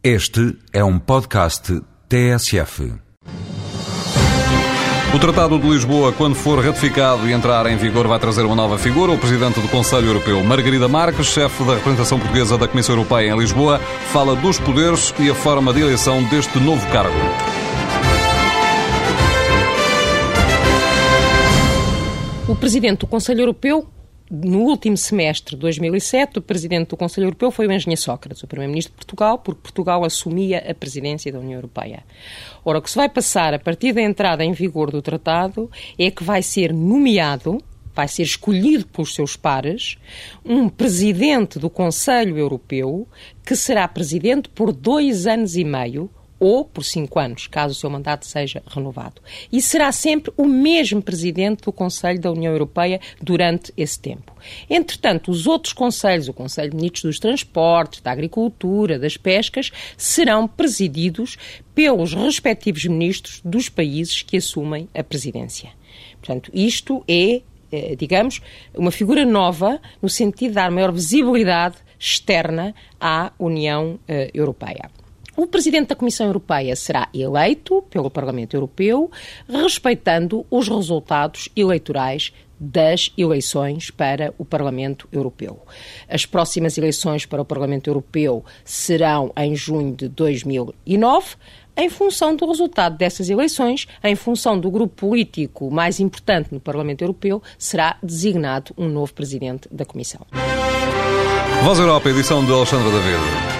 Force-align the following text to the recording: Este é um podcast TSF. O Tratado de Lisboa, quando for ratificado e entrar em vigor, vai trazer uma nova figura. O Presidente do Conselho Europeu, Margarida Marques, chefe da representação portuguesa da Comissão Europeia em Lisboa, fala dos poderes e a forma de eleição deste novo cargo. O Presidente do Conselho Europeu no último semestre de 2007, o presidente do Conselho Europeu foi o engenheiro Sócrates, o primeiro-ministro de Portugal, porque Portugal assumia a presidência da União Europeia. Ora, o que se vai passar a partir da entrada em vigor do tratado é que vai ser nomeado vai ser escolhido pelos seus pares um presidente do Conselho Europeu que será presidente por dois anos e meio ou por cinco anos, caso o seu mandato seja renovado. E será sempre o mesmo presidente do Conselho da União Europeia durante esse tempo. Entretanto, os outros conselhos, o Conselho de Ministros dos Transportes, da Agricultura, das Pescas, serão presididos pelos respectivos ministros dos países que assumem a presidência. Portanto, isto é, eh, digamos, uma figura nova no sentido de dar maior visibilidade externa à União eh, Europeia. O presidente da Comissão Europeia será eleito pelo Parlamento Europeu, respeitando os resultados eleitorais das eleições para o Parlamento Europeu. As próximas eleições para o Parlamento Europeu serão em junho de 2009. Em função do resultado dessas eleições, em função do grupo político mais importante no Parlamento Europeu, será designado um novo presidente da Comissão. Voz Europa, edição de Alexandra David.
Este 0.00 0.56
é 0.72 0.84
um 0.84 0.96
podcast 0.96 1.82
TSF. 2.08 2.94
O 5.12 5.18
Tratado 5.18 5.58
de 5.58 5.68
Lisboa, 5.68 6.12
quando 6.12 6.36
for 6.36 6.64
ratificado 6.64 7.28
e 7.28 7.32
entrar 7.32 7.66
em 7.66 7.76
vigor, 7.76 8.06
vai 8.06 8.16
trazer 8.20 8.42
uma 8.42 8.54
nova 8.54 8.78
figura. 8.78 9.10
O 9.10 9.18
Presidente 9.18 9.58
do 9.58 9.66
Conselho 9.66 10.06
Europeu, 10.06 10.40
Margarida 10.44 10.86
Marques, 10.86 11.26
chefe 11.26 11.64
da 11.64 11.74
representação 11.74 12.16
portuguesa 12.16 12.56
da 12.56 12.68
Comissão 12.68 12.94
Europeia 12.94 13.32
em 13.32 13.36
Lisboa, 13.36 13.80
fala 14.12 14.36
dos 14.36 14.60
poderes 14.60 15.12
e 15.18 15.28
a 15.28 15.34
forma 15.34 15.72
de 15.74 15.80
eleição 15.80 16.22
deste 16.28 16.60
novo 16.60 16.86
cargo. 16.92 17.18
O 22.46 22.54
Presidente 22.54 23.00
do 23.00 23.08
Conselho 23.08 23.40
Europeu 23.40 23.88
no 24.30 24.60
último 24.60 24.96
semestre 24.96 25.56
de 25.56 25.60
2007, 25.60 26.38
o 26.38 26.42
presidente 26.42 26.88
do 26.88 26.96
Conselho 26.96 27.26
Europeu 27.26 27.50
foi 27.50 27.66
o 27.66 27.72
engenheiro 27.72 28.00
Sócrates, 28.00 28.42
o 28.42 28.46
primeiro-ministro 28.46 28.92
de 28.92 28.96
Portugal, 28.96 29.38
porque 29.38 29.62
Portugal 29.62 30.04
assumia 30.04 30.58
a 30.68 30.74
presidência 30.74 31.32
da 31.32 31.38
União 31.38 31.54
Europeia. 31.54 32.04
Ora, 32.64 32.78
o 32.78 32.82
que 32.82 32.90
se 32.90 32.96
vai 32.96 33.08
passar 33.08 33.54
a 33.54 33.58
partir 33.58 33.92
da 33.92 34.02
entrada 34.02 34.44
em 34.44 34.52
vigor 34.52 34.90
do 34.90 35.00
tratado 35.00 35.70
é 35.98 36.10
que 36.10 36.22
vai 36.22 36.42
ser 36.42 36.72
nomeado 36.72 37.58
vai 37.94 38.06
ser 38.06 38.22
escolhido 38.22 38.86
pelos 38.86 39.12
seus 39.12 39.34
pares 39.34 39.98
um 40.44 40.68
presidente 40.68 41.58
do 41.58 41.68
Conselho 41.68 42.38
Europeu 42.38 43.08
que 43.44 43.56
será 43.56 43.88
presidente 43.88 44.48
por 44.48 44.72
dois 44.72 45.26
anos 45.26 45.56
e 45.56 45.64
meio 45.64 46.08
ou 46.38 46.64
por 46.64 46.84
cinco 46.84 47.18
anos, 47.18 47.46
caso 47.46 47.72
o 47.72 47.76
seu 47.76 47.90
mandato 47.90 48.26
seja 48.26 48.62
renovado. 48.66 49.20
E 49.50 49.60
será 49.60 49.90
sempre 49.92 50.32
o 50.36 50.44
mesmo 50.44 51.02
presidente 51.02 51.64
do 51.64 51.72
Conselho 51.72 52.20
da 52.20 52.30
União 52.30 52.52
Europeia 52.52 53.00
durante 53.20 53.72
esse 53.76 53.98
tempo. 53.98 54.32
Entretanto, 54.68 55.30
os 55.30 55.46
outros 55.46 55.72
conselhos, 55.72 56.28
o 56.28 56.32
Conselho 56.32 56.70
de 56.70 56.76
Ministros 56.76 57.02
dos 57.02 57.18
Transportes, 57.18 58.00
da 58.00 58.12
Agricultura, 58.12 58.98
das 58.98 59.16
Pescas, 59.16 59.70
serão 59.96 60.46
presididos 60.46 61.36
pelos 61.74 62.14
respectivos 62.14 62.84
ministros 62.84 63.40
dos 63.44 63.68
países 63.68 64.22
que 64.22 64.36
assumem 64.36 64.88
a 64.94 65.02
presidência. 65.02 65.70
Portanto, 66.20 66.50
isto 66.52 67.04
é, 67.08 67.42
eh, 67.70 67.96
digamos, 67.96 68.40
uma 68.74 68.90
figura 68.90 69.24
nova 69.24 69.80
no 70.00 70.08
sentido 70.08 70.50
de 70.50 70.54
dar 70.54 70.70
maior 70.70 70.92
visibilidade 70.92 71.76
externa 71.98 72.74
à 73.00 73.32
União 73.38 73.98
eh, 74.06 74.30
Europeia. 74.32 74.90
O 75.38 75.46
presidente 75.46 75.90
da 75.90 75.94
Comissão 75.94 76.26
Europeia 76.26 76.74
será 76.74 77.08
eleito 77.14 77.80
pelo 77.88 78.10
Parlamento 78.10 78.56
Europeu, 78.56 79.08
respeitando 79.48 80.44
os 80.50 80.68
resultados 80.68 81.48
eleitorais 81.54 82.32
das 82.58 83.12
eleições 83.16 83.88
para 83.88 84.34
o 84.36 84.44
Parlamento 84.44 85.08
Europeu. 85.12 85.62
As 86.08 86.26
próximas 86.26 86.76
eleições 86.76 87.24
para 87.24 87.40
o 87.40 87.44
Parlamento 87.44 87.88
Europeu 87.88 88.44
serão 88.64 89.32
em 89.36 89.54
junho 89.54 89.94
de 89.94 90.08
2009. 90.08 91.36
Em 91.76 91.88
função 91.88 92.34
do 92.34 92.44
resultado 92.44 92.98
dessas 92.98 93.30
eleições, 93.30 93.86
em 94.02 94.16
função 94.16 94.58
do 94.58 94.68
grupo 94.72 95.06
político 95.06 95.70
mais 95.70 96.00
importante 96.00 96.52
no 96.52 96.58
Parlamento 96.58 97.02
Europeu, 97.02 97.40
será 97.56 97.96
designado 98.02 98.74
um 98.76 98.88
novo 98.88 99.14
presidente 99.14 99.68
da 99.70 99.84
Comissão. 99.84 100.26
Voz 101.62 101.78
Europa, 101.78 102.10
edição 102.10 102.44
de 102.44 102.52
Alexandra 102.52 102.90
David. 102.90 103.57